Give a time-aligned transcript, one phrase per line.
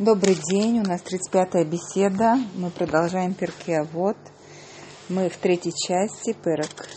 [0.00, 2.38] Добрый день, у нас 35-я беседа.
[2.54, 4.16] Мы продолжаем перке вот.
[5.10, 6.88] Мы в третьей части, перек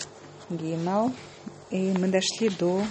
[0.50, 1.12] Гимал.
[1.70, 2.82] И мы дошли до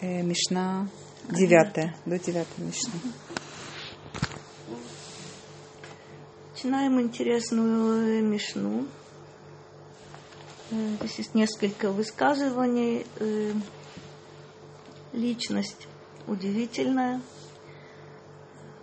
[0.00, 0.88] э, Мишна
[1.30, 2.92] 9, до 9 Мишны.
[6.52, 8.86] Начинаем интересную Мишну.
[10.70, 13.04] Э, здесь есть несколько высказываний.
[13.18, 13.52] Э,
[15.12, 15.88] личность
[16.28, 17.20] удивительная–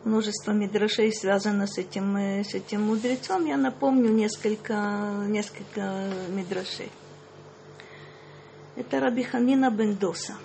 [0.08, 3.46] множество мидрашей связано с этим, э, с этим мудрецом.
[3.46, 4.74] Я напомню несколько,
[5.28, 6.92] несколько мидрашей.
[8.76, 10.36] Это Рабиханина Бендоса.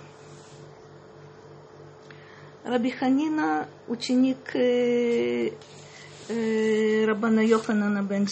[2.63, 5.51] Рабиханина ученик э,
[6.29, 8.27] э, Рабана Йоханана бен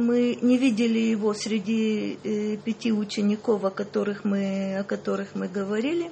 [0.00, 6.10] мы не видели его среди э, пяти учеников, о которых мы, о которых мы говорили.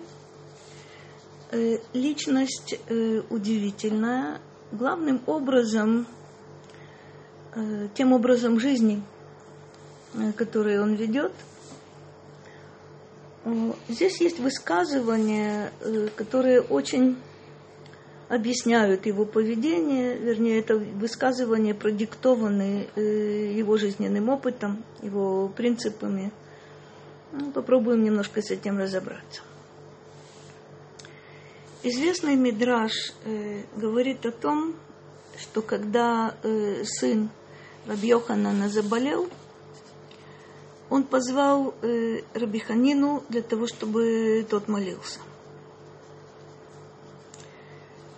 [1.50, 4.38] Э, личность э, удивительная,
[4.70, 6.06] главным образом,
[7.54, 9.02] э, тем образом жизни,
[10.36, 11.32] который он ведет.
[13.88, 15.72] Здесь есть высказывания,
[16.16, 17.16] которые очень
[18.28, 26.30] объясняют его поведение, вернее, это высказывания продиктованы э, его жизненным опытом, его принципами.
[27.32, 29.42] Ну, попробуем немножко с этим разобраться.
[31.82, 34.74] Известный Мидраш э, говорит о том,
[35.38, 37.30] что когда э, сын
[37.86, 39.28] Рабьоханана заболел,
[40.90, 45.20] он позвал э, Рабиханину для того, чтобы тот молился.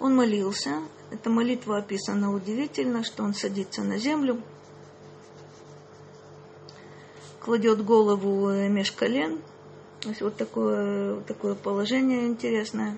[0.01, 0.83] Он молился.
[1.11, 4.43] Эта молитва описана удивительно, что он садится на землю,
[7.41, 9.41] кладет голову э, меж колен.
[10.01, 12.97] То есть вот такое, вот такое положение интересное.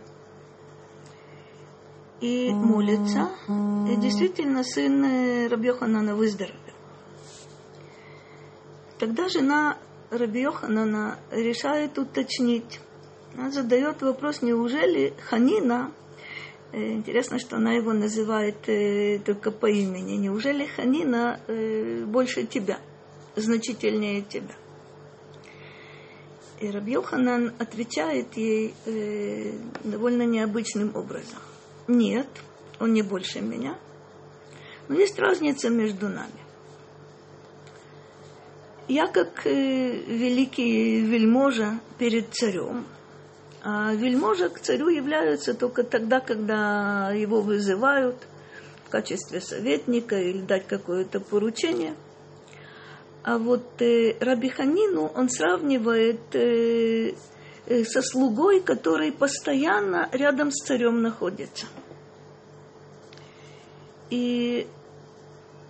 [2.21, 3.31] И молится.
[3.49, 6.57] И действительно сын э, Рабьоханана выздоровел.
[9.01, 9.79] Тогда жена
[10.11, 12.79] Рабьоханана решает уточнить.
[13.35, 15.91] Она задает вопрос, неужели Ханина
[16.73, 20.17] интересно, что она его называет э, только по имени.
[20.17, 22.79] Неужели Ханина э, больше тебя,
[23.37, 24.55] значительнее тебя?
[26.61, 29.53] И Рабьоханан отвечает ей э,
[29.85, 31.39] довольно необычным образом.
[31.89, 32.29] Нет,
[32.81, 33.79] он не больше меня.
[34.89, 36.41] Но есть разница между нами.
[38.89, 42.87] Я как э, великий вельможа перед царем–
[43.65, 48.17] а вельможа к царю являются только тогда, когда его вызывают
[48.85, 51.95] в качестве советника или дать какое-то поручение.
[53.23, 57.15] А вот э, Рабиханину он сравнивает э,
[57.67, 61.67] э, со слугой, который постоянно рядом с царем находится.
[64.11, 64.67] И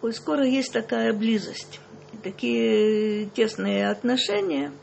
[0.01, 1.79] ой, скоро есть такая близость,
[2.23, 4.73] такие тесные отношения–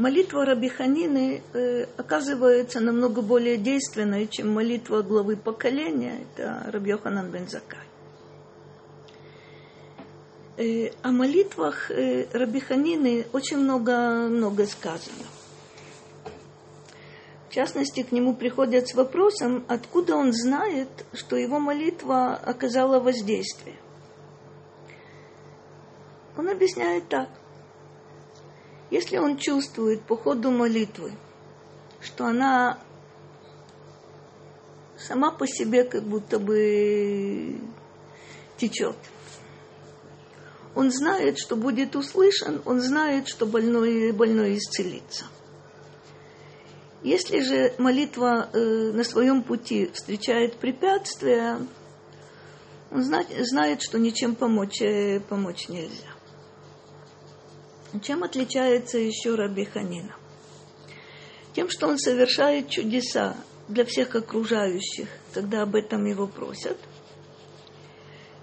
[0.00, 7.86] молитва Рабиханины э, оказывается намного более действенной, чем молитва главы поколения, это Рабьоханан бен Закай.
[10.56, 15.26] Э, о молитвах э, Рабиханины очень много, много сказано.
[17.48, 23.76] В частности, к нему приходят с вопросом, откуда он знает, что его молитва оказала воздействие.
[26.36, 27.28] Он объясняет так.
[28.90, 31.12] Если он чувствует по ходу молитвы,
[32.00, 32.78] что она
[34.98, 37.60] сама по себе как будто бы
[38.56, 38.96] течет,
[40.74, 45.24] он знает, что будет услышан, он знает, что больной, больной исцелится.
[47.02, 48.58] Если же молитва э,
[48.92, 51.58] на своем пути встречает препятствия,
[52.90, 56.08] он знает, знает что ничем помочь, э, помочь нельзя.
[58.02, 60.14] Чем отличается еще Раби Ханина?
[61.54, 63.36] Тем, что он совершает чудеса
[63.66, 66.78] для всех окружающих, когда об этом его просят.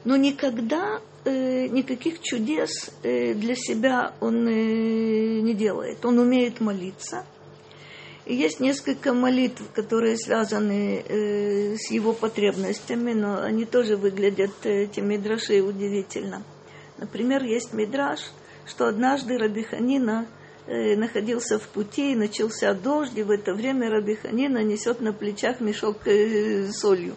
[0.04, 6.04] Но никогда э, никаких чудес э, для себя он э, не делает.
[6.06, 7.26] Он умеет молиться.
[8.26, 14.84] И есть несколько молитв, которые связаны э, с его потребностями, но они тоже выглядят, э,
[14.84, 16.44] эти мидраши, удивительно.
[16.98, 18.20] Например, есть мидраш–
[18.68, 20.28] что однажды Рабиханина
[20.68, 25.60] э, находился в пути, и начался дождь, и в это время Рабиханина несет на плечах
[25.62, 27.16] мешок э, солью.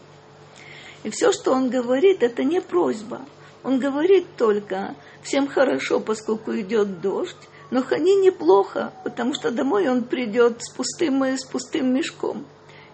[1.02, 3.20] И все, что он говорит, это не просьба.
[3.62, 7.36] Он говорит только, всем хорошо, поскольку идет дождь,
[7.70, 12.44] Но Хани неплохо, потому что домой он придет с пустым, с пустым мешком,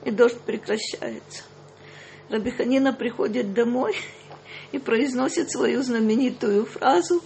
[0.04, 1.44] и дождь прекращается.
[2.28, 3.96] Рабиханина приходит домой
[4.72, 7.22] и произносит свою знаменитую фразу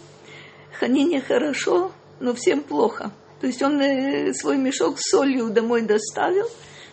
[0.78, 3.12] «Ханине хорошо, но всем плохо».
[3.40, 6.46] То есть он э, свой мешок с солью домой доставил,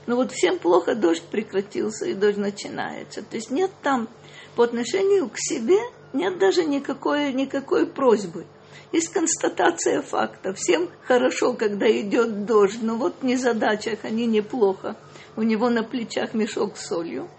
[0.06, 3.22] но вот всем плохо, дождь прекратился, и дождь начинается.
[3.22, 4.08] То есть нет там
[4.56, 5.78] по отношению к себе,
[6.14, 8.46] нет даже никакой, никакой просьбы.
[8.94, 10.54] Есть констатация факта.
[10.54, 14.96] Всем хорошо, когда идет дождь, но вот не задачах, они неплохо.
[15.36, 17.30] У него на плечах мешок с солью.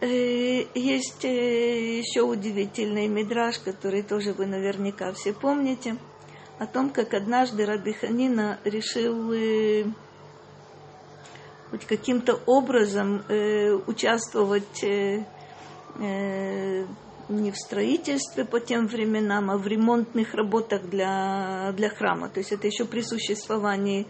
[0.00, 5.96] Э, есть э, еще удивительный мидраж, который тоже вы наверняка все помните,
[6.60, 9.86] о том, как однажды Раби Ханина решил э,
[11.70, 13.22] хоть каким-то образом
[13.86, 15.26] участвовать не
[17.50, 22.30] в строительстве по тем временам, а в ремонтных работах для, для храма.
[22.30, 24.06] То есть это еще при существовании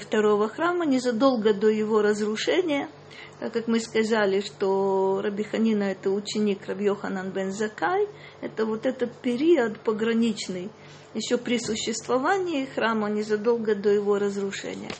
[0.00, 2.88] второго храма, незадолго до его разрушения–
[3.44, 6.90] так как мы сказали, что Раби Ханина это ученик Раби
[7.34, 8.08] бен Закай,
[8.40, 10.70] это вот этот период пограничный,
[11.12, 14.92] еще при существовании храма, незадолго до его разрушения.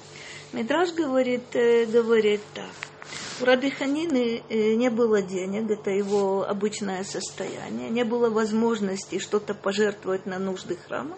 [0.53, 2.69] Мидраж говорит, э, говорит так.
[3.41, 9.55] У Раби Ханины э, не было денег, это его обычное состояние, не было возможности что-то
[9.55, 11.17] пожертвовать на нужды храма.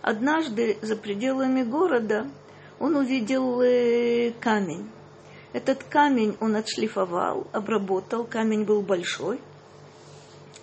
[0.00, 2.30] Однажды за пределами города
[2.78, 4.88] он увидел э, камень,
[5.56, 8.24] этот камень он отшлифовал, обработал.
[8.24, 9.40] Камень был большой.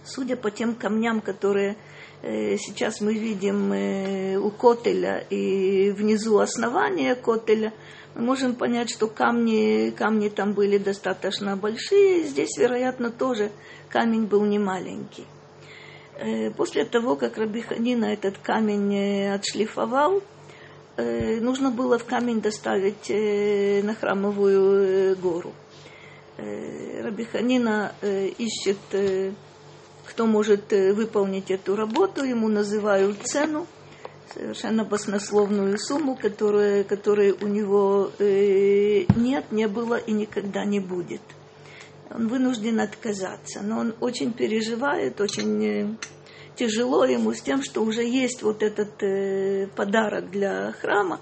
[0.06, 1.78] Судя по тем камням, которые
[2.22, 7.74] э, сейчас мы видим э, у котеля и внизу основания котеля,
[8.14, 12.26] мы можем понять, что камни, камни там были достаточно большие.
[12.26, 13.52] Здесь, вероятно, тоже
[13.90, 15.26] камень был не маленький.
[16.20, 20.22] Э, после того, как Раби Ханина этот камень отшлифовал,
[20.96, 25.54] Э, нужно было в камень доставить э, на храмовую э, гору.
[26.36, 28.78] Рабиханина ищет,
[30.04, 33.68] кто может выполнить эту работу, ему называют цену,
[34.34, 41.22] совершенно баснословную сумму, которая, которой у него нет, не было и никогда не будет.
[42.10, 46.00] Он вынужден отказаться, но он очень переживает, очень
[46.56, 51.20] тяжело ему с тем, что уже есть вот этот э, подарок для храма,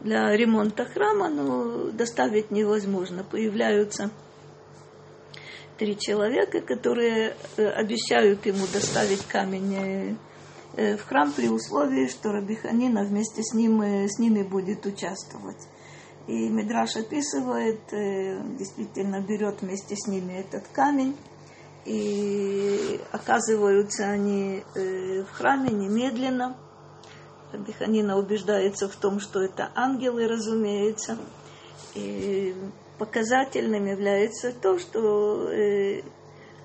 [0.00, 3.24] для ремонта храма, но доставить невозможно.
[3.24, 4.10] Появляются
[5.78, 10.14] три человека, которые э, обещают ему доставить камень э,
[10.76, 15.66] э в храм при условии, что Рабиханина вместе с, ним, с ними будет участвовать.
[16.26, 21.16] И Мидраш описывает, действительно берет вместе с ними этот камень,
[21.88, 26.54] и оказываются они э, в храме немедленно.
[27.52, 31.16] Беханина убеждается в том, что это ангелы, разумеется.
[31.94, 32.54] И
[32.98, 36.02] показательным является то, что э,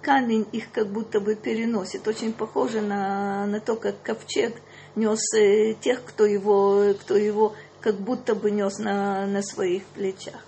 [0.02, 2.06] камень их как будто бы переносит.
[2.06, 4.54] Очень похоже на, на то, как ковчег
[4.98, 10.44] нес э, тех, кто его, кто его как будто бы нес на, на своих плечах.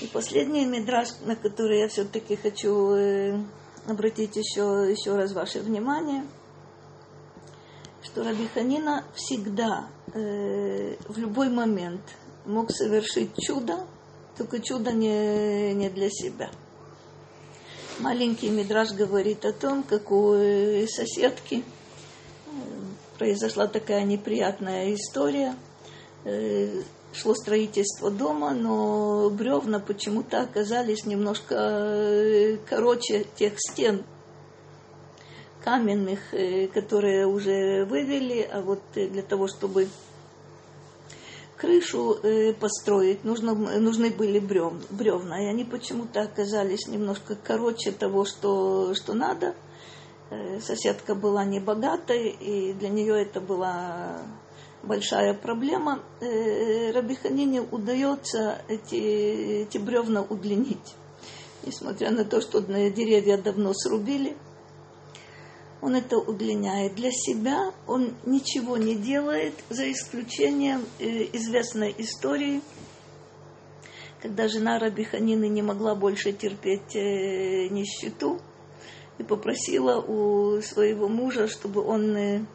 [0.00, 3.40] И последний мидраж, на который я все-таки хочу э,
[3.86, 6.24] обратить еще, еще раз ваше внимание,
[8.02, 8.48] что Раби
[9.14, 12.02] всегда, э, в любой момент
[12.44, 13.86] мог совершить чудо,
[14.36, 16.50] только чудо не, не для себя.
[17.98, 22.50] Маленький мидраж говорит о том, как у э, соседки э,
[23.18, 25.54] произошла такая неприятная история.
[27.16, 34.04] Шло строительство дома, но бревна почему-то оказались немножко э, короче тех стен
[35.64, 39.88] каменных, э, которые уже вывели, а вот э, для того, чтобы
[41.56, 42.18] крышу
[42.60, 49.54] построить, нужно, нужны были бревна, и они почему-то оказались немножко короче того, что, что надо.
[50.60, 54.20] Соседка была небогатой, и для нее это была
[54.86, 56.02] большая проблема.
[56.20, 60.94] Э, Рабиханине удается эти, эти бревна удлинить.
[61.64, 64.36] Несмотря на то, что деревья давно срубили,
[65.82, 66.94] он это удлиняет.
[66.94, 72.62] Для себя он ничего не делает, за исключением э, известной истории,
[74.22, 78.40] когда жена Рабиханины не могла больше терпеть э, нищету
[79.18, 82.46] и попросила у своего мужа, чтобы он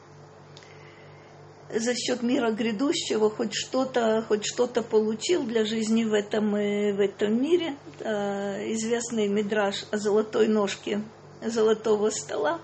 [1.74, 7.00] за счет мира грядущего хоть что-то хоть что-то получил для жизни в этом, э, в
[7.00, 7.76] этом мире.
[8.00, 11.02] Известный мидраж о золотой ножке
[11.42, 12.60] золотого стола,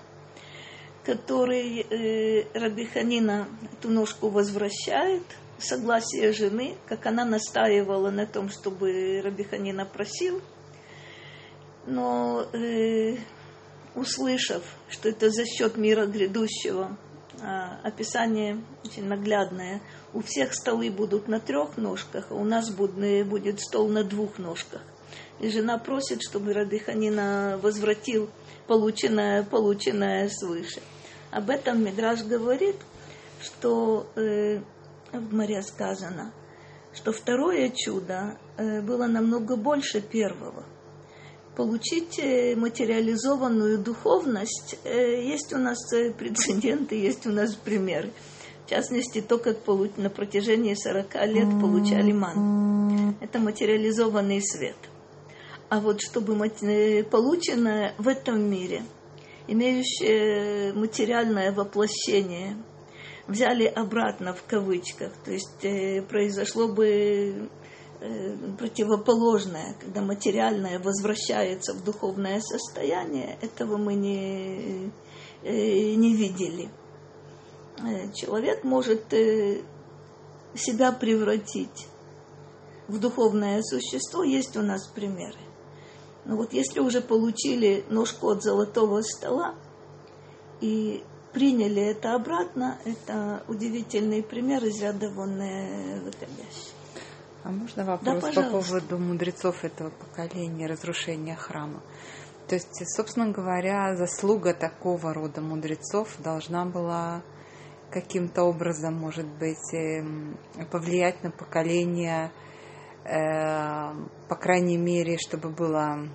[1.04, 5.22] который э, Раби Ханина эту ножку возвращает,
[5.58, 10.40] согласие жены, как она настаивала на том, чтобы Раби Ханина просил.
[11.86, 13.16] Но э,
[13.94, 16.96] услышав, что это за счет мира грядущего,
[17.82, 19.80] описание очень наглядное.
[20.12, 24.82] У всех столы будут на трех ножках, а у нас будет стол на двух ножках.
[25.40, 28.28] И жена просит, чтобы Радыханина возвратил
[28.66, 30.80] полученное, полученное свыше.
[31.30, 32.76] Об этом Мидраж говорит,
[33.40, 34.60] что э,
[35.12, 36.32] в море сказано,
[36.92, 40.64] что второе чудо э, было намного больше первого–
[41.58, 48.12] получить э, материализованную духовность, э, есть у нас э, прецеденты, есть у нас примеры.
[48.64, 53.16] В частности, то, как на протяжении 40 лет получали ман.
[53.20, 54.76] Это материализованный свет.
[55.68, 56.36] А вот чтобы
[57.10, 58.82] полученное в этом мире,
[59.48, 62.56] имеющее материальное воплощение,
[63.26, 67.48] взяли обратно в кавычках, то есть произошло бы
[68.58, 74.92] противоположное, когда материальное возвращается в духовное состояние, этого мы не,
[75.42, 76.70] э, не видели.
[77.78, 79.02] Э, человек может
[80.54, 81.88] себя превратить
[82.86, 85.38] в духовное существо, есть у нас примеры.
[86.24, 89.54] Но вот если уже получили ножку от золотого стола
[90.60, 91.02] и
[91.32, 96.77] приняли это обратно, это удивительный пример из ряда вон выходящий.
[97.44, 101.80] А можно вопрос да, по поводу мудрецов этого поколения, разрушения храма?
[102.48, 107.22] То есть, собственно говоря, заслуга такого рода мудрецов должна была
[107.90, 110.38] каким-то образом, может быть, эм,
[110.70, 112.30] повлиять на поколение,
[113.04, 113.92] э,
[114.28, 116.08] по крайней мере, чтобы было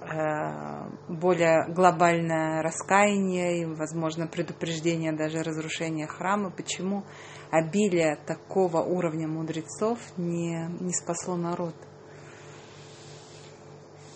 [0.00, 6.50] э, более глобальное раскаяние и, возможно, предупреждение даже разрушения храма.
[6.50, 7.04] Почему?
[7.50, 11.74] Обилие такого уровня мудрецов не, не спасло народ.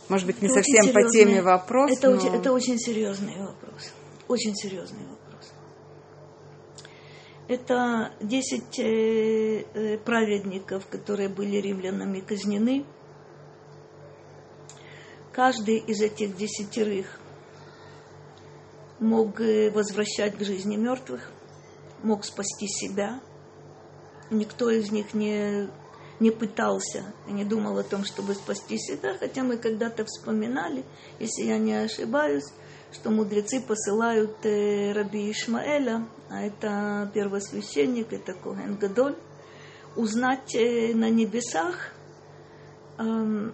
[0.09, 1.97] Может быть, не это совсем по теме вопрос.
[1.97, 2.17] Это, но...
[2.17, 3.93] очень, это очень серьезный вопрос.
[4.29, 5.53] Очень серьезный вопрос.
[7.49, 12.85] Это 10 э, э, праведников, которые были римлянами казнены.
[15.33, 17.19] Каждый из этих десятерых
[19.01, 21.31] мог э, возвращать к жизни мертвых–
[22.03, 23.21] мог спасти себя.
[24.31, 25.69] Никто из них не,
[26.21, 30.85] не пытался не думал о том, чтобы спасти себя, хотя мы когда-то вспоминали,
[31.19, 32.45] если я не ошибаюсь,
[32.93, 39.17] что мудрецы посылают э, раби Ишмаэля, а это первосвященник, это Коген Гадоль,
[39.97, 41.95] узнать э, на небесах,
[42.99, 43.51] э,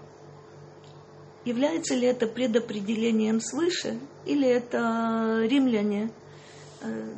[1.45, 6.11] является ли это предопределением свыше, или это римляне
[6.81, 7.15] э,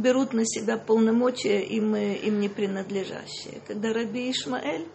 [0.00, 3.60] берут на себя полномочия им, им не принадлежащие.
[3.66, 4.86] Когда Раби Ишмаэль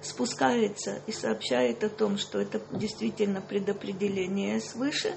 [0.00, 5.14] спускается и сообщает о том, что это действительно предопределение свыше,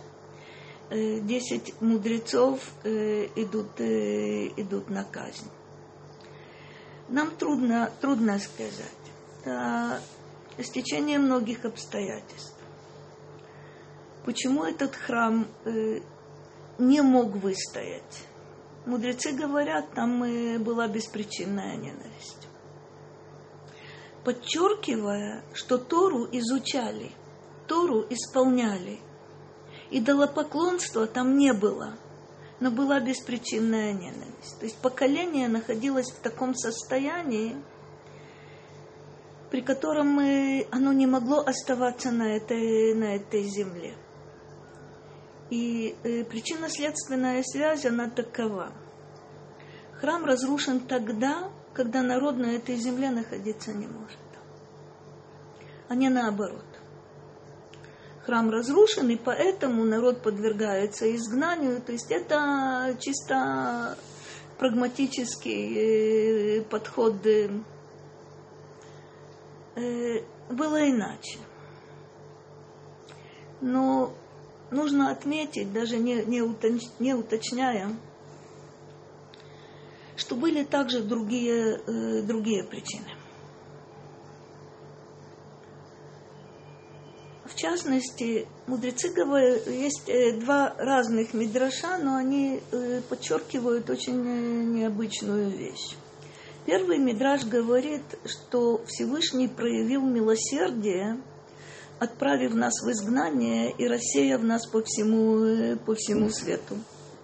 [0.89, 5.49] э, десять мудрецов э, идут, э, идут на казнь.
[7.07, 8.85] Нам трудно, трудно сказать.
[9.41, 10.01] Это
[10.61, 12.55] стечение многих обстоятельств.
[14.25, 15.47] Почему этот храм
[16.77, 18.28] не мог выстоять?
[18.89, 20.19] Мудрецы говорят, там
[20.63, 22.47] была беспричинная ненависть.
[24.25, 27.11] Подчеркивая, что Тору изучали,
[27.67, 28.99] Тору исполняли.
[29.91, 31.97] И поклонства там не было,
[32.59, 34.59] но была беспричинная ненависть.
[34.59, 37.55] То есть поколение находилось в таком состоянии,
[39.49, 40.19] при котором
[40.71, 43.95] оно не могло оставаться на этой, на этой земле.
[45.49, 48.73] И э, причинно-следственная связь, она такова.
[49.99, 54.19] Храм разрушен тогда, когда народ на этой земле находиться не может.
[55.87, 56.65] А не наоборот.
[58.25, 61.81] Храм разрушен, и поэтому народ подвергается изгнанию.
[61.81, 63.97] То есть это чисто
[64.59, 67.25] прагматический э, подход.
[67.25, 67.49] Э,
[70.51, 71.39] было иначе.
[73.61, 74.13] Но
[74.71, 77.89] нужно отметить, даже не, не, уточ, не уточняя,
[80.15, 83.09] что были также другие, э, другие причины.
[87.45, 94.63] В частности, мудрецы говорят, есть э, два разных мидраша, но они э, подчеркивают очень э,
[94.65, 95.95] необычную вещь.
[96.65, 101.19] Первый мидраж говорит, что Всевышний проявил милосердие
[101.99, 106.75] отправив нас в изгнание и рассеяв нас по всему, по всему свету,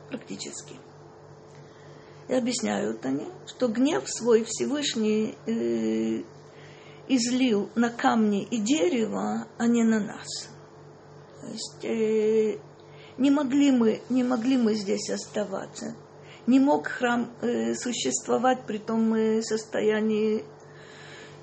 [0.10, 0.76] практически.
[2.28, 6.24] И объясняют они, что гнев свой Всевышний э,
[7.08, 10.50] излил на камни и дерево, а не на нас.
[11.42, 12.60] То есть э,
[13.18, 15.96] не могли мы, не могли мы здесь оставаться.
[16.48, 20.44] Не мог храм э, существовать при том э, состоянии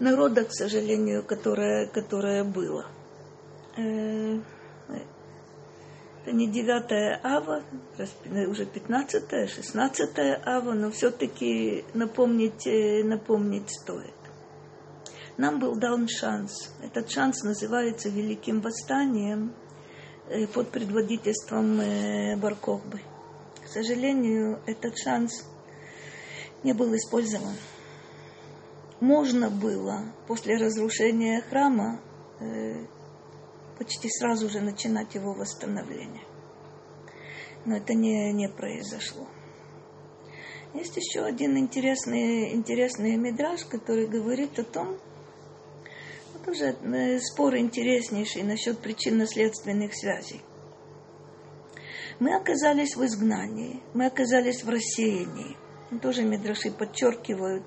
[0.01, 2.87] народа, к сожалению, которое, которое было.
[3.77, 4.39] Э,
[6.25, 7.63] это не 9 ава,
[8.49, 14.15] уже 15 16 ава, но все-таки напомнить, э, напомнить стоит.
[15.39, 16.71] Нам был дан шанс.
[16.83, 19.55] Этот шанс называется Великим Восстанием
[20.29, 21.81] э, под предводительством
[22.39, 23.01] Баркохбы.
[23.65, 25.49] К сожалению, этот шанс
[26.63, 27.57] не был использован.
[29.01, 32.01] Можно было после разрушения храма
[33.79, 36.25] почти сразу же начинать его восстановление.
[37.65, 39.27] Но это не, не произошло.
[40.75, 44.99] Есть еще один интересный, интересный мидраж, который говорит о том,
[46.45, 50.41] тоже э, спор интереснейший насчет причинно-следственных связей.
[52.19, 55.57] Мы оказались в изгнании, мы оказались в рассеянии.
[56.01, 57.65] Тоже Мидраши подчеркивают,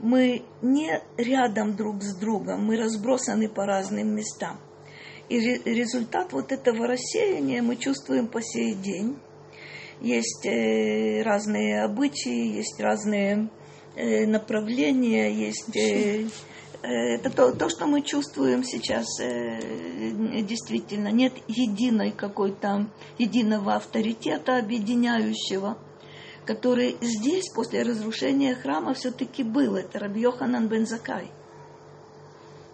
[0.00, 4.58] мы не рядом друг с другом, мы разбросаны по разным местам.
[5.30, 9.16] И результат вот этого рассеяния мы чувствуем по сей день.
[10.00, 13.48] Есть э, разные обычаи, есть разные
[13.94, 16.26] э, направления, есть э,
[16.82, 19.06] это то, то, что мы чувствуем сейчас
[20.42, 21.12] действительно.
[21.12, 25.78] Нет единой какой-то, единого авторитета объединяющего,
[26.44, 29.76] который здесь, после разрушения храма, все-таки был.
[29.76, 31.30] Это Рабьоханан Бензакай.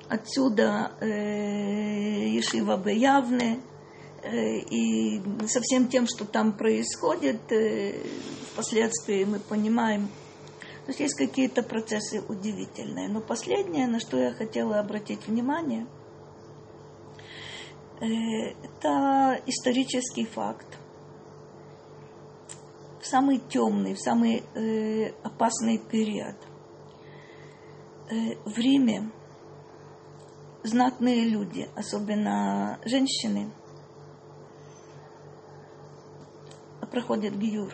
[0.08, 3.58] Отсюда э, Ешива Беявне,
[4.22, 7.94] э, и со всем тем, что там происходит, э,
[8.52, 10.06] впоследствии мы понимаем,
[10.84, 13.08] то есть есть какие-то процессы удивительные.
[13.08, 15.88] Но последнее, на что я хотела обратить внимание,
[18.00, 18.06] э,
[18.62, 20.78] это исторический факт.
[23.00, 26.36] В самый темный, в самый э, опасный период
[28.08, 29.10] в Риме
[30.66, 33.50] знатные люди, особенно женщины,
[36.90, 37.72] проходят гиюр.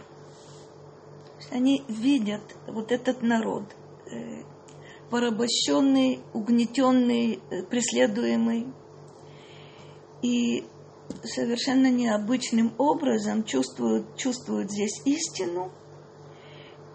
[1.50, 3.64] Они видят вот этот народ,
[4.11, 4.42] э,
[5.11, 8.72] порабощенный, угнетенный, э, преследуемый.
[10.22, 10.64] И
[11.24, 15.72] совершенно необычным образом чувствуют, чувствуют здесь истину–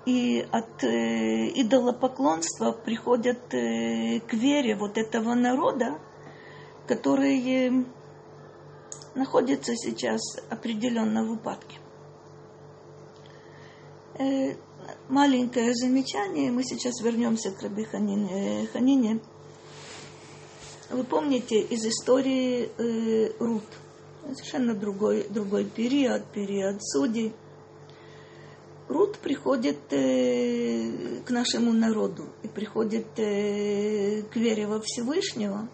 [0.07, 5.99] и от э, идолопоклонства приходят э, к вере вот этого народа,
[6.87, 7.83] который э,
[9.15, 11.79] находится сейчас определенно в упадке.
[14.17, 14.55] Э,
[15.09, 18.63] маленькое замечание, мы сейчас вернемся к Раби Ханине.
[18.63, 19.19] Э, Ханине.
[20.89, 23.65] Вы помните из истории э, Рут,
[24.21, 27.33] совершенно другой, другой период, период судей–
[28.87, 35.67] Рут приходит э, к нашему народу и приходит э, к вере во Всевышнего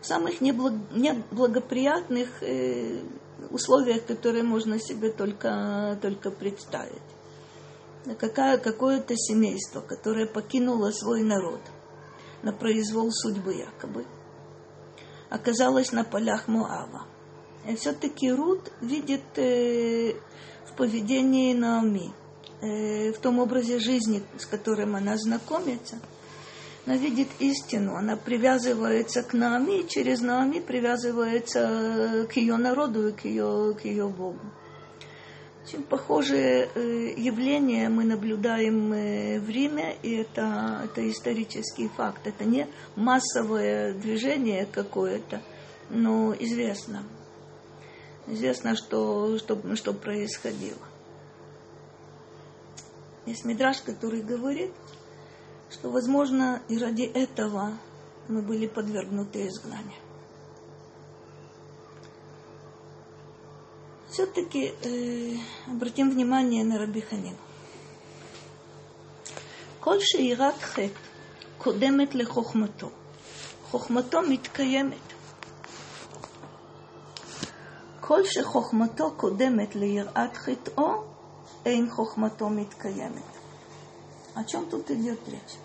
[0.00, 3.02] в самых неблаг, неблагоприятных э,
[3.50, 7.02] условиях, которые можно себе только, только представить.
[8.18, 11.60] Какая, какое-то семейство, которое покинуло свой народ
[12.42, 14.06] на произвол судьбы якобы,
[15.28, 17.06] оказалось на полях Моава.
[17.66, 20.14] И все-таки Рут видит э,
[20.72, 22.12] в поведении Наоми,
[22.62, 25.96] э, в том образе жизни, с которым она знакомится.
[26.86, 33.12] Она видит истину, она привязывается к Наоми, и через Наоми привязывается к ее народу и
[33.12, 34.40] к ее, к ее Богу.
[35.64, 42.26] Очень похожие э, явления мы наблюдаем э, в Риме, и это, это исторический факт.
[42.26, 45.40] Это не массовое движение какое-то,
[45.90, 47.04] но известно
[48.27, 50.77] известно, что, что, что происходило.
[53.25, 54.71] Есть мидраж, который говорит,
[55.69, 57.77] что, возможно, и ради этого
[58.27, 59.99] мы были подвергнуты изгнанию.
[64.09, 65.35] Все-таки э,
[65.67, 67.37] обратим внимание на Раби Ханину.
[69.79, 70.99] כל שאירת חטא
[71.57, 72.89] קודמת לחוכמתו,
[73.71, 75.07] חוכמתו מתקיימת.
[78.01, 81.03] כל שחוכמתו קודמת ליראת חטאו,
[81.65, 83.37] אין חוכמתו מתקיימת.
[84.35, 85.57] О чем тут идет речь?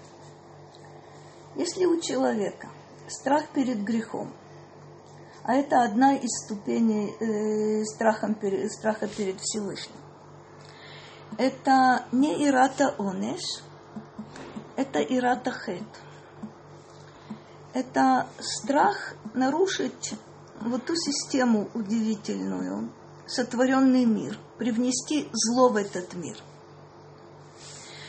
[1.57, 2.69] Если у человека
[3.07, 4.33] страх перед грехом
[5.45, 8.33] А это одна из ступеней э, страха,
[8.71, 9.97] страха перед Всевышним.
[11.37, 13.43] Это не ирата онеш,
[14.77, 15.83] это ирата хет.
[17.75, 20.15] Это страх нарушить
[20.62, 22.90] вот ту систему удивительную,
[23.28, 26.38] сотворенный мир, привнести зло в этот мир.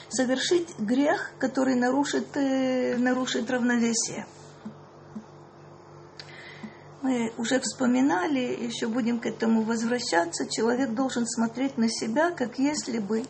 [0.08, 4.26] Совершить грех, который нарушит, э, нарушит равновесие.
[7.02, 10.48] Мы уже вспоминали, еще будем к этому возвращаться.
[10.48, 13.24] Человек должен смотреть на себя, как если бы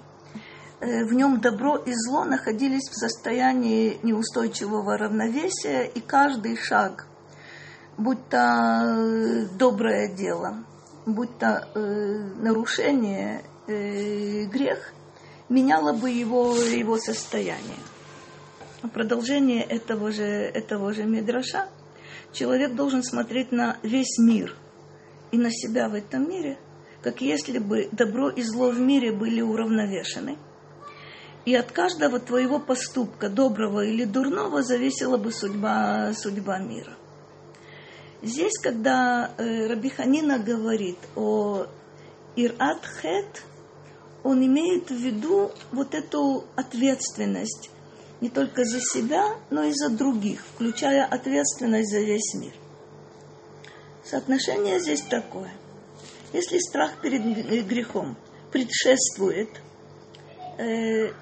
[0.80, 7.08] э, в нем добро и зло находились в состоянии неустойчивого равновесия, и каждый шаг,
[7.98, 10.64] будь то э, доброе дело,
[11.04, 11.80] будь то э,
[12.40, 14.92] нарушение, э, грех,
[15.48, 17.78] меняло бы его, его состояние.
[18.94, 21.68] Продолжение этого же, этого же Мидраша.
[22.32, 24.54] Человек должен смотреть на весь мир
[25.32, 26.58] и на себя в этом мире,
[27.02, 30.38] как если бы добро и зло в мире были уравновешены.
[31.44, 36.97] И от каждого твоего поступка, доброго или дурного, зависела бы судьба, судьба мира.
[38.22, 41.66] Здесь, когда э, Рабиханина говорит о
[42.34, 43.44] Ират Хет,
[44.24, 47.70] он имеет в виду вот эту ответственность
[48.20, 52.52] не только за себя, но и за других, включая ответственность за весь мир.
[54.04, 55.52] Соотношение здесь такое.
[56.32, 57.22] Если страх перед
[57.66, 58.16] грехом
[58.50, 59.48] предшествует
[60.58, 61.12] э,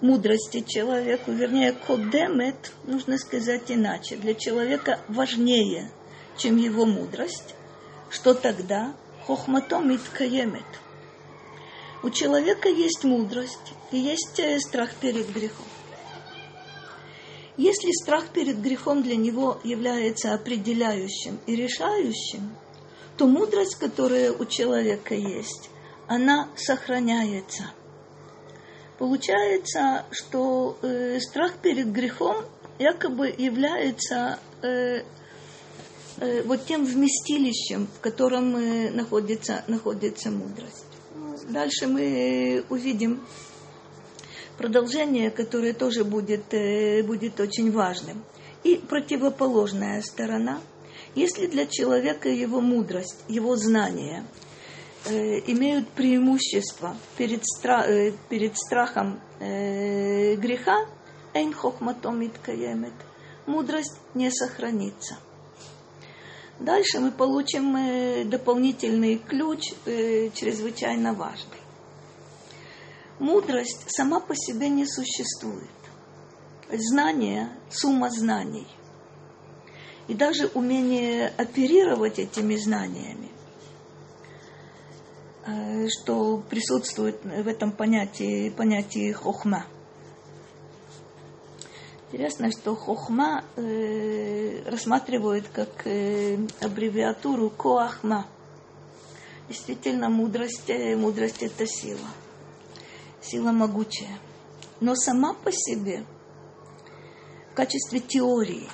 [0.00, 5.90] мудрости человеку, вернее, кодемет, нужно сказать иначе, для человека важнее,
[6.36, 7.54] чем его мудрость,
[8.10, 8.94] что тогда
[9.26, 10.64] хохматом иткаемет.
[12.02, 15.66] У человека есть мудрость и есть э, страх перед грехом.
[17.56, 22.54] Если страх перед грехом для него является определяющим и решающим,
[23.16, 25.70] то мудрость, которая у человека есть,
[26.06, 27.72] она сохраняется.
[28.98, 32.44] Получается, что э, страх перед грехом
[32.78, 35.02] якобы является э,
[36.18, 40.84] э, вот тем вместилищем, в котором э, находится, находится мудрость.
[41.48, 43.22] Дальше мы увидим
[44.58, 48.24] продолжение, которое тоже будет, э, будет очень важным.
[48.64, 50.60] И противоположная сторона.
[51.14, 54.24] Если для человека его мудрость, его знания
[55.04, 60.86] э, имеют преимущество перед, стра э, перед страхом э, греха,
[61.32, 62.30] эйн хохматом
[63.46, 65.16] мудрость не сохранится.
[66.58, 71.58] Дальше мы получим э, дополнительный ключ, э, чрезвычайно важный.
[73.18, 75.68] Мудрость сама по себе не существует.
[76.70, 78.66] Знание– сумма знаний.
[80.08, 83.30] И даже умение оперировать этими знаниями,
[85.46, 89.66] э, что присутствует в этом понятии, понятии хохма.
[92.16, 98.26] Интересно, что хохма э, рассматривают как э, аббревиатуру коахма.
[99.50, 102.08] Действительно, мудрость, э, мудрость– это сила–
[103.20, 104.18] сила могучая.
[104.80, 106.06] Но сама по себе,
[107.52, 108.66] в качестве теории,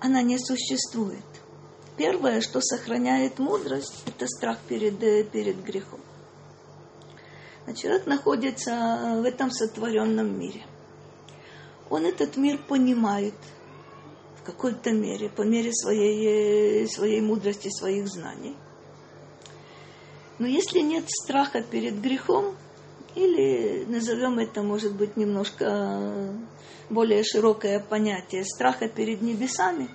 [0.00, 1.26] она не существует.
[1.98, 4.98] Первое, что сохраняет мудрость, это страх перед,
[5.30, 6.00] перед грехом.
[7.66, 10.64] А человек находится в этом сотворенном мире.
[11.90, 13.34] Он этот мир понимает
[14.40, 18.56] в какой-то мере, по мере своей, своей мудрости, своих знаний–
[20.38, 22.54] но если нет страха перед грехом,
[23.14, 26.32] или назовем это, может быть, немножко
[26.88, 29.88] более широкое понятие страха перед небесами,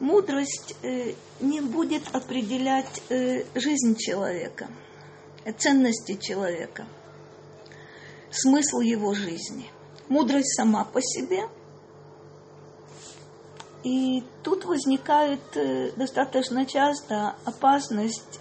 [0.00, 4.66] мудрость э, не будет определять э, жизнь человека,
[5.58, 6.84] ценности человека,
[8.30, 9.70] смысл его жизни.
[10.08, 11.48] Мудрость сама по себе.
[13.82, 18.40] И тут возникает э, достаточно часто опасность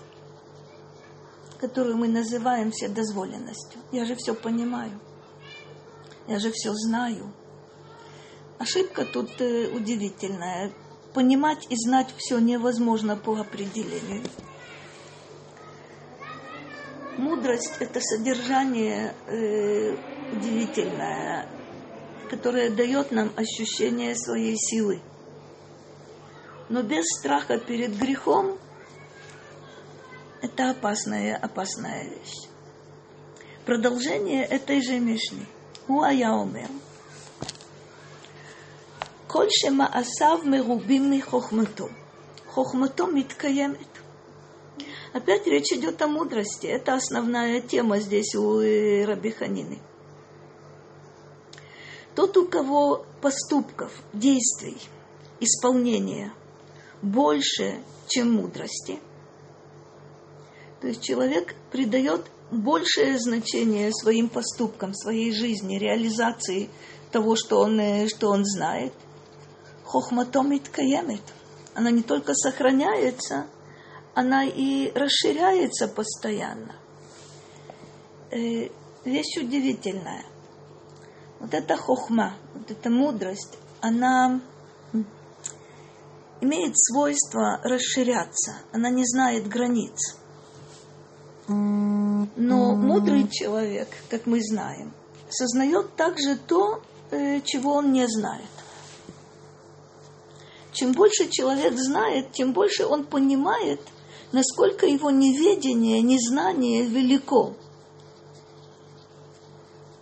[1.64, 3.80] которую мы называем вседозволенностью.
[3.94, 5.00] Я же все понимаю.
[6.28, 7.32] Я же все знаю.
[8.60, 10.74] Ошибка тут э, удивительная.
[11.14, 14.24] Понимать и знать все невозможно по определению.
[17.18, 19.96] Мудрость– это содержание э,
[20.33, 21.49] удивительное,
[22.31, 25.01] которое дает нам ощущение своей силы.
[26.69, 28.59] Но без страха перед грехом
[30.41, 32.49] это опасная, опасная вещь.
[33.65, 35.47] Продолжение этой же Мишни.
[35.89, 36.69] Уая омер.
[39.27, 41.89] כל שמעשיו מרובים מחוכמתו.
[42.47, 43.99] חוכמתו מתקיימת.
[45.13, 46.67] Опять речь идет о мудрости.
[46.67, 49.79] Это основная тема здесь у э, Раби Ханины.
[52.16, 54.78] Тот, у кого поступков, действий,
[55.40, 56.34] исполнения
[57.02, 59.00] больше, чем мудрости,
[60.82, 66.70] то есть человек придает большее значение своим поступкам, своей жизни, реализации
[67.12, 68.94] того, что он, э, что он знает.
[69.86, 71.22] Хохматом иткаемет.
[71.74, 73.48] Она не только сохраняется,
[74.14, 76.76] она и расширяется постоянно.
[78.30, 78.70] Э,
[79.06, 80.26] вещь удивительная.
[81.44, 84.40] Вот эта хохма, вот эта мудрость, она
[86.40, 88.60] имеет свойство расширяться.
[88.72, 90.16] Она не знает границ.
[91.50, 92.28] Но
[92.76, 94.94] мудрый человек, как мы знаем,
[95.30, 98.48] сознает также то, э, чего он не знает.
[100.72, 103.82] Чем больше человек знает, тем больше он понимает,
[104.32, 107.58] насколько его неведение, незнание велико.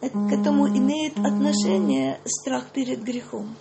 [0.01, 3.55] К этому имеет отношение страх перед грехом.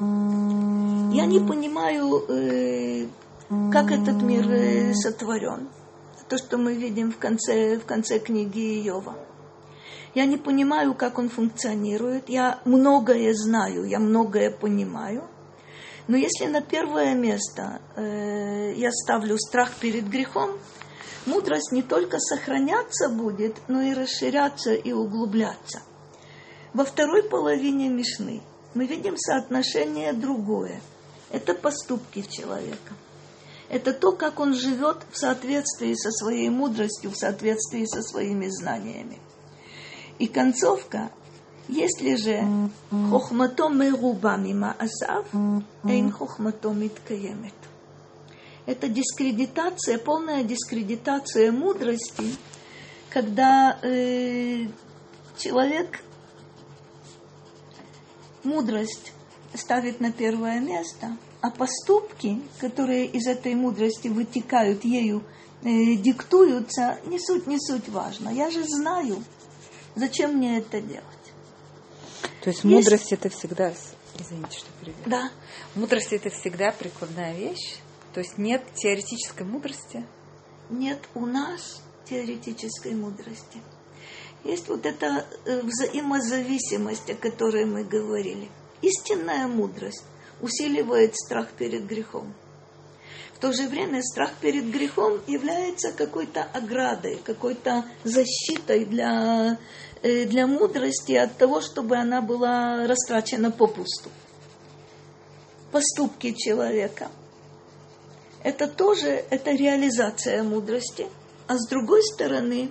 [0.00, 3.06] Я не понимаю, э,
[3.72, 5.68] как этот мир э, сотворен.
[6.28, 9.16] То, что мы видим в конце, в конце книги Иова.
[10.14, 12.28] Я не понимаю, как он функционирует.
[12.28, 15.24] Я многое знаю, я многое понимаю–
[16.08, 20.52] но если на первое место э, я ставлю страх перед грехом,
[21.26, 25.82] мудрость не только сохраняться будет, но и расширяться и углубляться.
[26.74, 28.42] Во второй половине Мишны
[28.74, 30.80] мы видим соотношение другое.
[31.30, 32.94] Это поступки человека.
[33.68, 39.18] Это то, как он живет в соответствии со своей мудростью, в соответствии со своими знаниями.
[40.18, 41.10] И концовка
[41.68, 42.70] если же
[43.10, 45.26] хохмато меруба мима асав,
[45.84, 47.54] эйн хохмато миткаемет.
[48.68, 52.36] Это дискредитация, полная дискредитация мудрости,
[53.08, 54.66] когда э,
[55.38, 56.00] человек
[58.44, 59.14] мудрость
[59.54, 65.24] ставит на первое место, а поступки, которые из этой мудрости вытекают, ею
[65.62, 68.28] э, диктуются, не суть, не суть важно.
[68.28, 69.24] Я же знаю,
[69.94, 71.04] зачем мне это делать.
[72.42, 72.64] То есть, есть...
[72.64, 73.72] мудрость это всегда,
[74.18, 75.04] извините, что перебью.
[75.06, 75.30] Да.
[75.74, 77.78] Мудрость это всегда прикладная вещь.
[78.12, 80.04] То есть нет теоретической мудрости.
[80.70, 83.60] Нет у нас теоретической мудрости.
[84.44, 88.48] Есть вот эта э, взаимозависимость, о которой мы говорили.
[88.82, 90.04] Истинная мудрость
[90.40, 92.32] усиливает страх перед грехом.
[93.34, 99.58] В то же время страх перед грехом является какой-то оградой, какой-то защитой для
[100.00, 104.10] Э, для мудрости от того, чтобы она была растрачена попусту.
[105.72, 107.08] Поступки человека.
[108.42, 111.06] Это тоже это реализация мудрости.
[111.46, 112.70] А с другой стороны,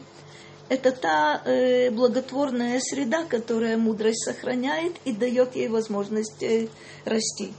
[0.70, 6.68] это та э, благотворная среда, которая мудрость сохраняет и дает ей возможность э,
[7.06, 7.54] расти.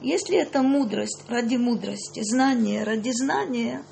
[0.00, 3.82] Если это мудрость ради мудрости, знание ради знания,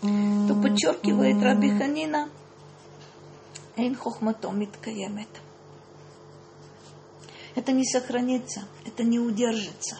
[0.00, 2.28] то подчеркивает Раби Ханина–
[3.76, 5.28] Эйн хохмато миткаемет.
[7.56, 9.98] Это не сохранится, это не удержится.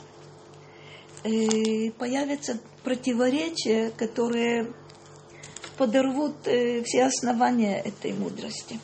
[1.25, 4.73] И появятся противоречия, которые
[5.77, 8.79] подорвут э, все основания этой мудрости.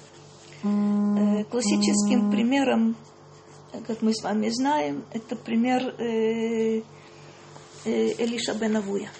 [0.62, 2.96] Э, классическим примером,
[3.86, 6.82] как мы с вами знаем, это пример э,
[7.84, 9.10] Элиша Бенавуя.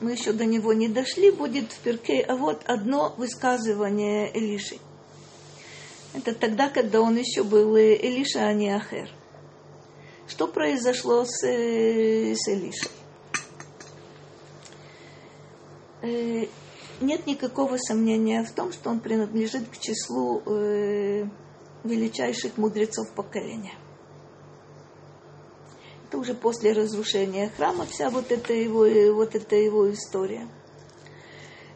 [0.00, 4.76] Мы еще до него не дошли, будет в перке, а вот одно высказывание Элиши.
[6.14, 9.10] Это тогда, когда он еще был Элиша, а не Ахер.
[10.28, 12.90] Что произошло с, э, с Элишей?
[16.02, 16.46] Э,
[17.00, 21.24] нет никакого сомнения в том, что он принадлежит к числу э,
[21.82, 23.72] величайших мудрецов поколения.
[26.06, 30.46] Это уже после разрушения храма вся вот эта его, вот эта его история.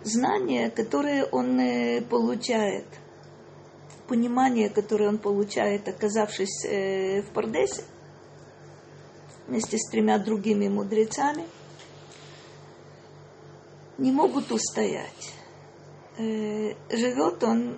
[0.04, 1.58] Знания, которые он
[2.04, 2.84] получает–
[4.08, 7.84] понимание, которое он получает, оказавшись в Пардесе,
[9.46, 11.44] вместе с тремя другими мудрецами,
[13.98, 15.34] не могут устоять.
[16.18, 17.76] Э, живет он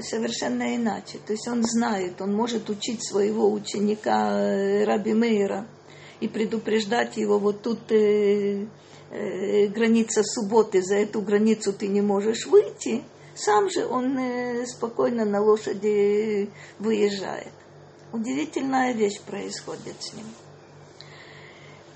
[0.00, 1.18] совершенно иначе.
[1.26, 5.66] То есть он знает, он может учить своего ученика э, Раби Мейра
[6.20, 8.66] и предупреждать его, вот тут э,
[9.10, 13.02] э, граница субботы, за эту границу ты не можешь выйти–
[13.40, 17.52] сам же он э, спокойно на лошади выезжает.
[18.12, 20.26] удивительная вещь происходит с ним.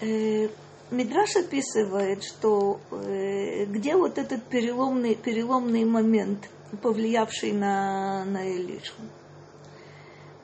[0.04, 0.48] Э,
[0.90, 6.50] Мидраш описывает, что э, где вот этот переломный, переломный момент,
[6.82, 8.92] повлиявший на, на Илишу.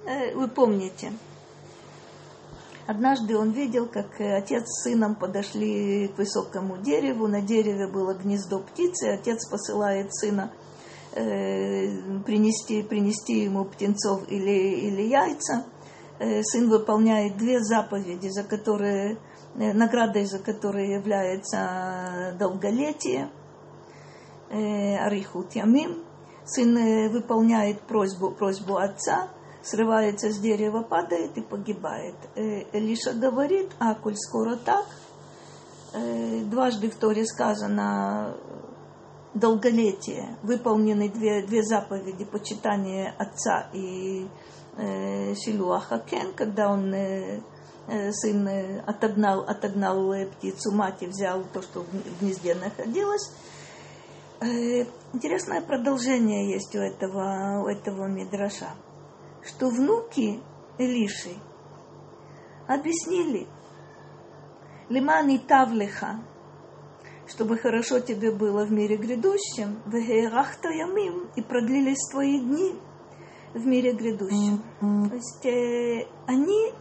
[0.06, 1.12] Э, вы помните,
[2.86, 8.60] однажды он видел, как отец с сыном подошли к высокому дереву, на дереве было гнездо
[8.60, 10.52] птицы, отец посылает сына
[11.12, 15.66] принести, принести ему птенцов или, или яйца.
[16.20, 19.18] Сын выполняет две заповеди, за которые,
[19.54, 23.30] наградой за которые является долголетие,
[24.50, 26.04] э, арихут ямим.
[26.44, 29.28] Сын э, выполняет просьбу, просьбу отца,
[29.62, 32.16] срывается с дерева, падает и погибает.
[32.34, 34.86] Э, Лиша говорит, а коль скоро так,
[35.92, 38.36] э, дважды в Торе сказано
[39.34, 44.26] долголетие, выполнены две, две заповеди почитания отца и
[44.76, 47.40] э, Кен, когда он э, э,
[48.12, 53.32] сын э, отогнал, отогнал э, птицу, мать и взял то, что в гнезде находилось.
[54.40, 58.70] Э, интересное продолжение есть у этого, у этого мидраша,
[59.42, 60.40] что внуки
[60.78, 61.34] Элиши
[62.66, 63.46] объяснили,
[64.88, 66.20] Лимани Тавлеха,
[67.26, 72.74] чтобы хорошо тебе было в мире грядущем, в ямим, и продлились твои дни
[73.54, 74.62] в мире грядущем.
[74.80, 75.08] Mm-hmm.
[75.08, 76.72] То есть э, они,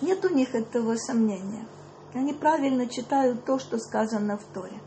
[0.00, 1.66] нет у них этого сомнения.
[2.14, 4.80] Они правильно читают то, что сказано в Торе.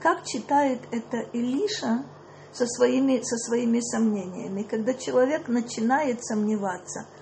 [0.00, 2.04] Как читает это Илиша
[2.52, 4.62] со своими, со своими сомнениями?
[4.62, 7.06] Когда человек начинает сомневаться–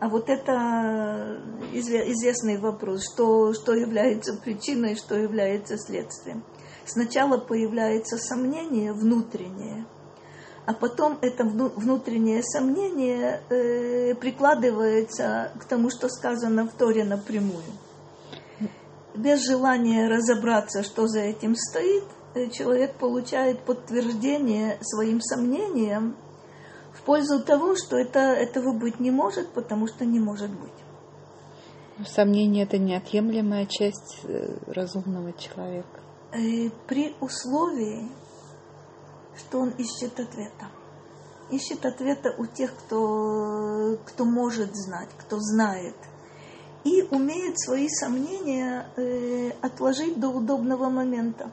[0.00, 1.40] а вот это
[1.72, 6.44] известный вопрос, что, что является причиной, что является следствием.
[6.84, 9.86] Сначала появляется сомнение внутреннее,
[10.66, 17.64] а потом это внутреннее сомнение э, прикладывается к тому, что сказано в Торе напрямую.
[19.14, 26.16] Без желания разобраться, что за этим стоит, э, человек получает подтверждение своим сомнениям
[26.94, 32.06] в пользу того, что это, этого быть не может, потому что не может быть.
[32.06, 36.00] Сомнение– это неотъемлемая часть э, разумного человека.
[36.88, 38.08] При условии,
[39.36, 40.68] что он ищет ответа.
[41.50, 45.96] Ищет ответа у тех, кто, кто может знать, кто знает.
[46.84, 51.50] И умеет свои сомнения э, отложить до удобного момента.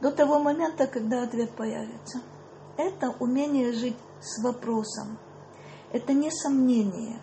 [0.00, 2.20] До того момента, когда ответ появится.
[2.76, 5.18] Это умение жить с вопросом.
[5.92, 7.20] Это не сомнение.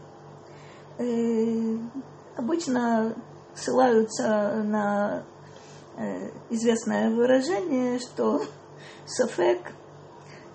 [0.98, 1.78] Э,
[2.36, 3.15] обычно
[3.56, 5.24] ссылаются на
[5.98, 8.41] э, известное выражение, что
[9.06, 9.74] Сафек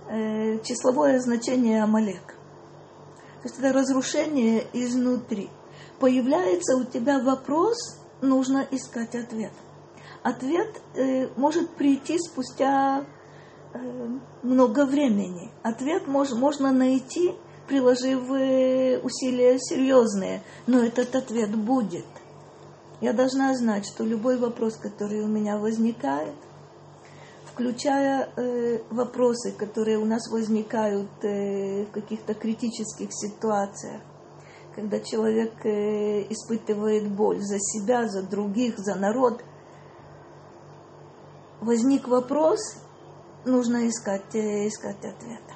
[0.08, 2.34] э, числовое значение Амалек.
[3.42, 5.50] То есть это разрушение изнутри.
[6.00, 7.76] Появляется у тебя вопрос,
[8.20, 9.52] нужно искать ответ.
[10.22, 13.04] Ответ э, может прийти спустя
[13.74, 13.78] Э,
[14.42, 15.50] много времени.
[15.62, 17.34] Ответ мож, можно найти,
[17.66, 22.06] приложив э, усилия серьезные, но этот ответ будет.
[23.00, 26.34] Я должна знать, что любой вопрос, который у меня возникает,
[27.58, 34.00] включая э, вопросы, которые у нас возникают э, в каких-то критических ситуациях,
[34.76, 39.42] когда человек э, испытывает боль за себя, за других, за народ,
[41.60, 42.60] возник вопрос,
[43.44, 45.54] нужно искать, э, искать ответа.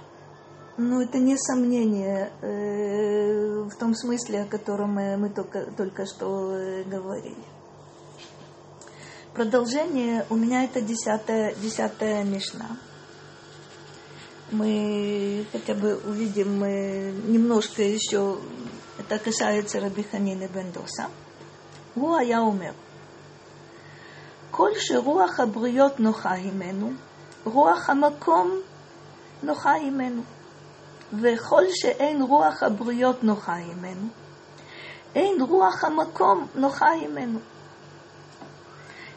[0.77, 6.53] Но это не сомнение э, в том смысле, о котором мы, мы только, только что
[6.53, 7.52] э, говорили.
[9.35, 12.77] Продолжение у меня это десятая, десятая мешна.
[14.51, 18.37] Мы хотя бы увидим мы немножко еще,
[18.99, 21.09] это касается Рабиханины Бендоса.
[21.95, 22.73] הוא היה אומר,
[24.51, 26.93] כל שרוח הבריות נוחה הימנו,
[27.45, 28.61] רוח המקום
[29.43, 30.23] נוחה הימנו,
[31.13, 34.09] וכל שאין רוח הבריות נוחה הימנו,
[35.15, 37.39] אין רוח המקום נוחה הימנו.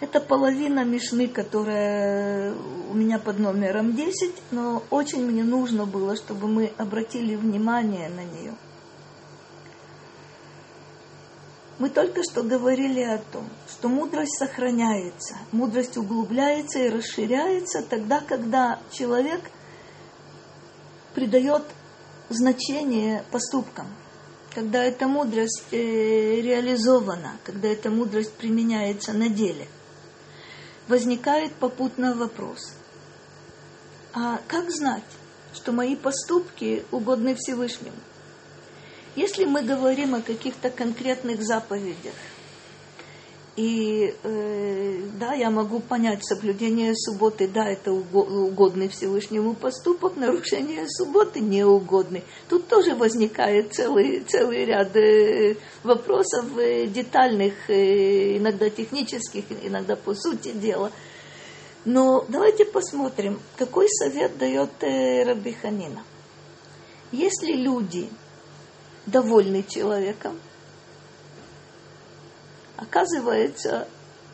[0.02, 2.54] Это половина Мишны, которая
[2.90, 8.26] у меня под номером 10, но очень мне нужно было, чтобы мы обратили внимание на
[8.26, 8.54] нее.
[11.80, 18.80] Мы только что говорили о том, что мудрость сохраняется, мудрость углубляется и расширяется тогда, когда
[18.92, 19.42] человек
[21.14, 21.64] придает
[22.30, 23.88] значение поступкам,
[24.54, 25.78] когда эта мудрость э,
[26.42, 29.68] реализована, когда эта мудрость применяется на деле.
[30.88, 32.74] Возникает попутно вопрос,
[34.14, 35.04] а как знать,
[35.54, 37.98] что мои поступки угодны Всевышнему?
[39.16, 42.14] если мы говорим о каких-то конкретных заповедях,
[43.56, 51.40] и э, да, я могу понять соблюдение субботы, да, это угодный Всевышнему поступок, нарушение субботы
[51.40, 52.24] неугодный.
[52.50, 60.14] Тут тоже возникает целый, целый ряд э, вопросов э, детальных, э, иногда технических, иногда по
[60.14, 60.92] сути дела.
[61.86, 65.56] Но давайте посмотрим, какой совет дает э, Раби.
[67.14, 68.10] Если люди
[69.06, 70.38] довольны человеком,
[72.78, 73.88] Оказывается,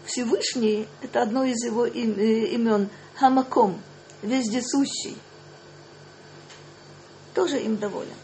[0.06, 3.80] Всевышний– это одно из его э, имен– Хамаком,
[4.24, 5.16] вездесущий.
[7.36, 8.16] Тоже им доволен.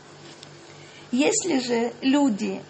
[1.12, 2.62] Если же люди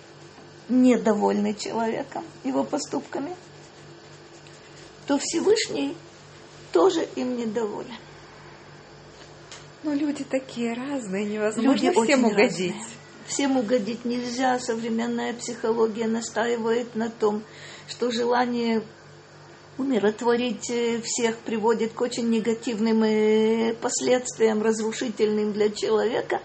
[0.68, 3.34] недовольны человеком, его поступками,
[5.08, 5.96] то Всевышний
[6.74, 7.96] тоже им недоволен.
[9.84, 12.76] Но люди такие разные, невозможно люди всем угодить.
[12.76, 12.97] Разные
[13.28, 14.60] всем угодить нельзя.
[14.60, 17.44] Современная психология настаивает на том,
[17.88, 18.82] что желание
[19.78, 26.42] умиротворить э, всех приводит к очень негативным э, последствиям, разрушительным для человека.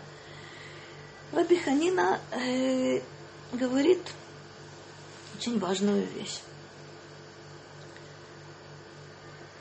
[1.32, 3.00] Раби Ханина э,
[3.52, 4.00] говорит
[5.38, 6.40] очень важную вещь.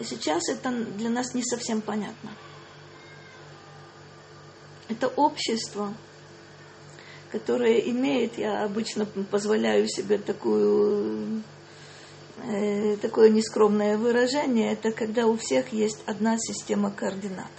[0.03, 2.32] Сейчас это для нас не совсем понятно.
[4.89, 5.93] Это общество,
[7.32, 11.43] которое имеет, я обычно позволяю себе такую,
[12.43, 17.51] э, такое нескромное выражение, это когда у всех есть одна система координат.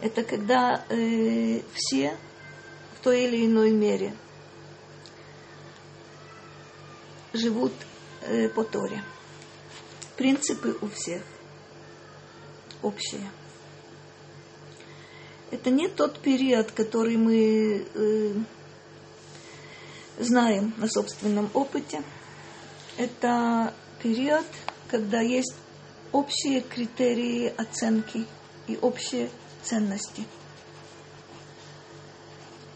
[0.00, 2.16] Это когда э, все
[2.96, 4.14] в той или иной мере
[7.32, 7.72] живут
[8.22, 9.02] э, по Торе.
[10.16, 11.22] Принципы у всех
[12.82, 13.30] общие–
[15.52, 18.34] это не тот период, который мы э,
[20.18, 22.02] знаем на собственном опыте.
[22.96, 24.46] Это период,
[24.90, 25.54] когда есть
[26.10, 28.24] общие критерии оценки
[28.66, 29.28] и общие
[29.62, 30.24] ценности.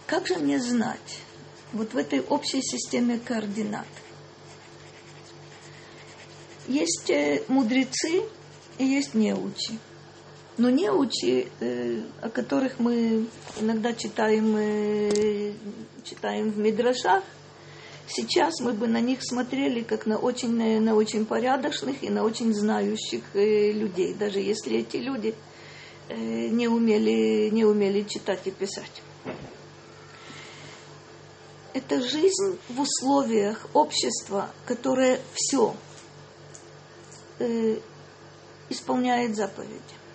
[0.07, 1.21] Как же мне знать,
[1.73, 3.89] вот в этой общей системе координат,
[6.69, 8.23] есть э, мудрецы
[8.77, 9.79] и есть неучи.
[10.59, 13.27] Но неучи, э, о которых мы
[13.61, 15.53] иногда читаем, э,
[16.03, 17.23] читаем в Мидрашах,
[18.09, 22.55] сейчас мы бы на них смотрели как на очень, на очень порядочных и на очень
[22.55, 25.35] знающих э, людей, даже если эти люди
[26.09, 29.03] не умели, не умели читать и писать.
[31.75, 35.75] Это жизнь в условиях общества, которое все
[38.71, 40.06] исполняет заповеди.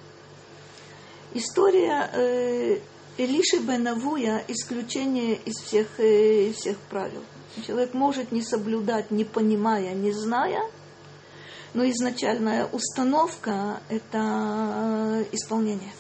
[1.34, 2.80] История э,
[3.18, 7.24] Элиши бен Авуя исключение из всех, э, из всех правил.
[7.66, 10.62] Человек может не соблюдать, не понимая, не зная,
[11.74, 15.94] но изначальная установка– это исполнение.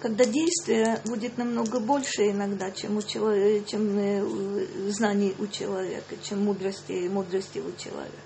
[0.00, 6.44] Когда действие будет намного больше иногда, чем, у человека, чем э, знаний у человека, чем
[6.44, 8.16] мудрости, мудрости у человека.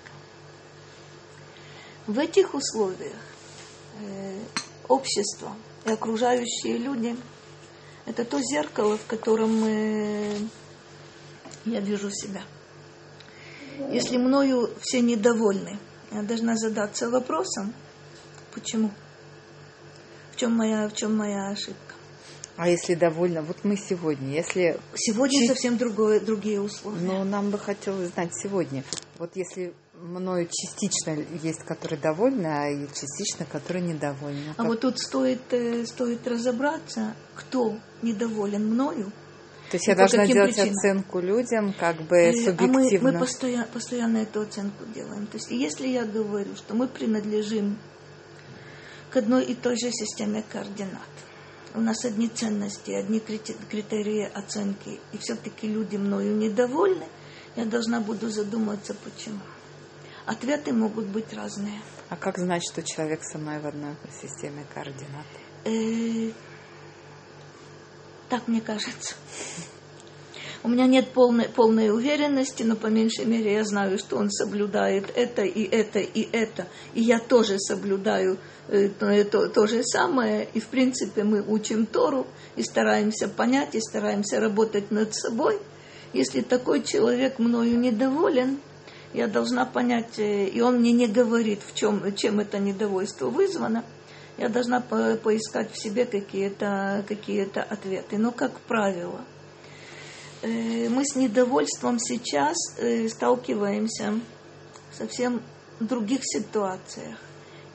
[2.07, 3.40] В этих условиях Э,
[4.87, 7.15] общество и окружающие люди–
[8.05, 10.37] это то зеркало, в котором мы,
[11.65, 12.41] я вижу себя.
[13.91, 15.79] Если мною все недовольны,
[16.11, 17.73] я должна задаться вопросом,
[18.53, 18.91] почему?
[20.33, 21.95] В чем моя, в чем моя ошибка?
[22.57, 24.79] А если довольна, вот мы сегодня, если...
[24.95, 25.47] Сегодня чуть...
[25.47, 27.01] совсем другое, другие условия.
[27.01, 28.83] Но нам бы хотелось знать сегодня,
[29.17, 31.11] вот если мною частично
[31.43, 34.51] есть, которые довольны, а и частично, которые недовольны.
[34.51, 34.67] А как...
[34.67, 39.11] вот тут стоит, э, стоит разобраться, кто недоволен мною.
[39.69, 40.73] То есть я должна делать причинам.
[40.75, 42.65] оценку людям, как бы субъективно.
[42.65, 45.27] А мы, мы постоянно, постоянно эту оценку делаем.
[45.27, 47.77] То есть если я говорю, что мы принадлежим
[49.11, 50.99] к одной и той же системе координат,
[51.73, 57.05] у нас одни ценности, одни критерии оценки, и все-таки люди мною недовольны,
[57.55, 59.39] я должна буду задуматься, почему.
[60.25, 61.81] Ответы могут быть разные.
[62.09, 65.25] А как знать, что человек со мной в одной системе координат?
[65.65, 66.31] Э,
[68.29, 69.15] так мне кажется.
[70.63, 75.11] У меня нет полной, полной уверенности, но по меньшей мере я знаю, что он соблюдает
[75.15, 76.67] это и это и это.
[76.93, 80.47] И я тоже соблюдаю э, то, то же самое.
[80.53, 85.59] И в принципе мы учим Тору и стараемся понять, и стараемся работать над собой.
[86.13, 88.59] Если такой человек мною недоволен,
[89.13, 93.83] я должна понять, э, и он мне не говорит, в чем, чем это недовольство вызвано,
[94.37, 98.17] я должна по поискать в себе какие-то какие ответы.
[98.17, 99.19] Но, как правило,
[100.41, 104.19] э, мы с недовольством сейчас э, сталкиваемся
[104.91, 105.41] в совсем
[105.79, 107.17] других ситуациях.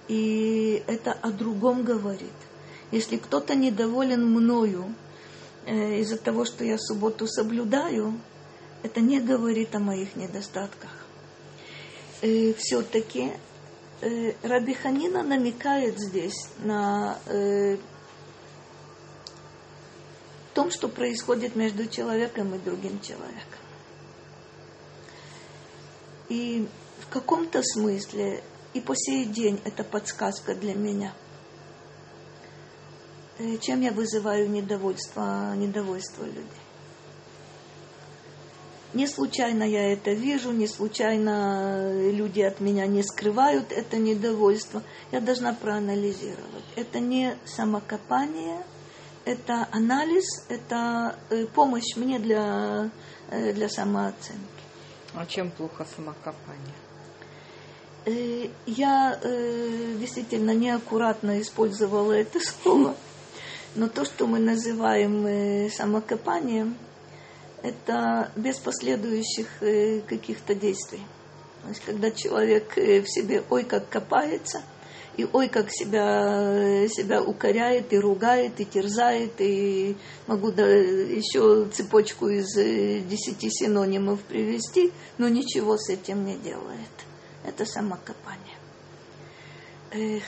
[0.08, 2.30] И это о другом говорит.
[2.92, 4.94] Если кто-то недоволен мною
[5.66, 8.14] из-за того, что я субботу соблюдаю,
[8.84, 11.05] это не говорит о моих недостатках.
[12.26, 13.32] Э, все-таки
[14.00, 17.76] э, Раби намекает здесь на э,
[20.52, 23.60] том, что происходит между человеком и другим человеком.
[26.28, 26.66] И
[26.98, 28.42] в каком-то смысле
[28.74, 31.14] и по сей день это подсказка для меня.
[33.38, 36.65] Э, чем я вызываю недовольство, недовольство людей?
[38.94, 44.82] Не случайно я это вижу, не случайно люди от меня не скрывают это недовольство.
[45.12, 46.64] Я должна проанализировать.
[46.76, 48.62] Это не самокопание,
[49.26, 52.90] это анализ, это э, помощь мне для,
[53.28, 54.40] э, для самооценки.
[55.14, 56.74] А чем плохо самокопание?
[58.04, 59.18] Э, я
[59.98, 62.94] действительно неаккуратно использовала это слово,
[63.74, 66.76] но то, что мы называем самокопанием,
[67.62, 71.02] это без последующих э, каких-то действий.
[71.62, 74.62] То есть, когда человек э, в себе ой как копается,
[75.16, 79.96] и ой как себя, э, себя укоряет, и ругает, и терзает, и
[80.26, 86.90] могу да, еще цепочку из десяти синонимов привести, но ничего с этим не делает.
[87.44, 88.56] Это самокопание.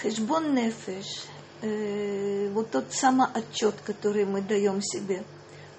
[0.02, 1.24] Хешбон нефеш,
[2.54, 5.24] вот тот самоотчет, который мы даем себе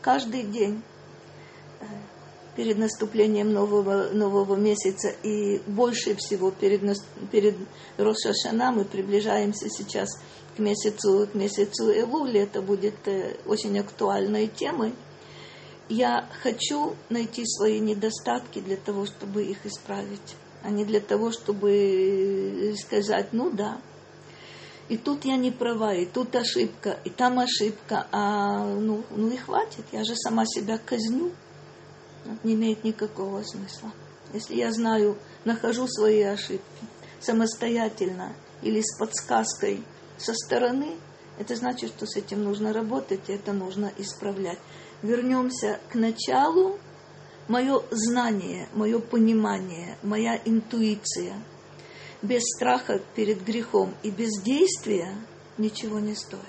[0.02, 0.84] каждый день,
[2.60, 5.10] перед наступлением нового, нового месяца.
[5.24, 6.82] И больше всего перед,
[7.32, 7.56] перед
[7.98, 10.10] Рошашана мы приближаемся сейчас
[10.58, 14.94] к месяцу, к месяцу Элули, это будет э, очень актуальной темой.
[15.88, 22.76] Я хочу найти свои недостатки для того, чтобы их исправить, а не для того, чтобы
[22.78, 23.80] сказать, ну да,
[24.90, 29.38] и тут я не права, и тут ошибка, и там ошибка, а ну, ну и
[29.38, 31.32] хватит, я же сама себя казню
[32.44, 33.92] не имеет никакого смысла.
[34.34, 36.64] Если я знаю, нахожу свои ошибки
[37.20, 39.84] самостоятельно или с подсказкой
[40.18, 40.98] со стороны,
[41.38, 44.60] это значит, что с этим нужно работать, и это нужно исправлять.
[45.02, 46.78] Вернемся к началу.
[47.48, 51.34] Мое знание, мое понимание, моя интуиция
[52.22, 55.16] без страха перед грехом и без действия
[55.58, 56.44] ничего не стоит.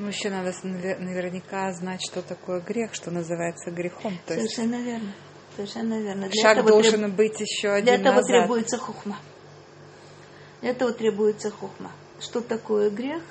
[0.00, 4.18] Ну, еще надо наверняка знать, что такое грех, что называется грехом.
[4.26, 4.86] То Совершенно есть...
[4.86, 5.12] верно.
[5.54, 6.28] Совершенно верно.
[6.28, 7.14] Для Шаг должен треб...
[7.16, 8.28] быть еще один Для этого назад.
[8.28, 9.18] требуется хухма.
[10.62, 11.92] Для этого требуется хухма.
[12.18, 13.22] Что такое грех?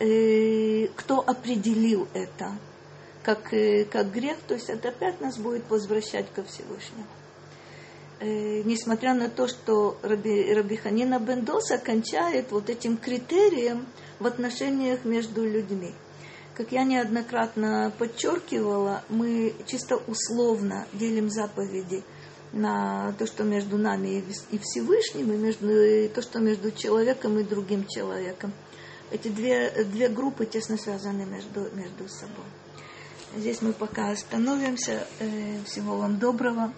[0.00, 2.52] Э, кто определил это
[3.22, 4.38] как, э, как грех?
[4.48, 7.04] То есть это опять нас будет возвращать ко Всевышнему.
[8.20, 13.86] Э, несмотря на то, что Раби, Раби Ханина Бендоса кончает вот этим критерием
[14.20, 15.92] в отношениях между людьми.
[16.54, 22.04] Как я неоднократно подчеркивала, мы чисто условно делим заповеди
[22.52, 27.42] на то, что между нами и Всевышним, и, между, и то, что между человеком и
[27.42, 28.52] другим человеком.
[29.10, 32.46] Эти две, две группы тесно связаны между, между собой.
[33.36, 35.08] Здесь мы пока остановимся.
[35.18, 36.72] Э, всего вам доброго.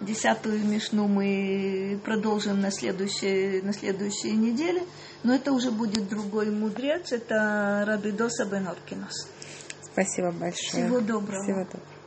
[0.00, 4.82] Десятую мишну мы продолжим на следующей, на следующей неделе.
[5.22, 7.12] Но это уже будет другой мудрец.
[7.12, 9.28] Это Рабидоса Бен Оркинос.
[9.82, 10.84] Спасибо большое.
[10.84, 11.42] Всего доброго.
[11.42, 11.99] Всего доброго.